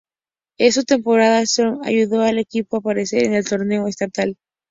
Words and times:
En 0.57 0.71
su 0.71 0.83
temporada 0.83 1.45
sophomore 1.45 1.87
ayudó 1.87 2.21
al 2.23 2.39
equipo 2.39 2.75
a 2.75 2.79
aparecer 2.79 3.23
en 3.23 3.35
el 3.35 3.47
"torneo 3.47 3.85
estatal". 3.87 4.35